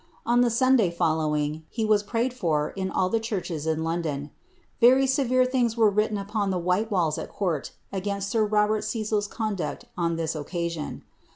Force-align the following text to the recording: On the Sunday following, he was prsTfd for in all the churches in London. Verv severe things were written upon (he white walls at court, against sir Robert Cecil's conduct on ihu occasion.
On 0.25 0.41
the 0.41 0.49
Sunday 0.49 0.89
following, 0.89 1.61
he 1.69 1.85
was 1.85 2.01
prsTfd 2.03 2.33
for 2.33 2.69
in 2.71 2.89
all 2.89 3.07
the 3.07 3.19
churches 3.19 3.67
in 3.67 3.83
London. 3.83 4.31
Verv 4.81 5.07
severe 5.07 5.45
things 5.45 5.77
were 5.77 5.91
written 5.91 6.17
upon 6.17 6.51
(he 6.51 6.57
white 6.57 6.89
walls 6.89 7.19
at 7.19 7.29
court, 7.29 7.73
against 7.93 8.29
sir 8.31 8.43
Robert 8.43 8.83
Cecil's 8.83 9.27
conduct 9.27 9.85
on 9.95 10.17
ihu 10.17 10.39
occasion. 10.41 11.03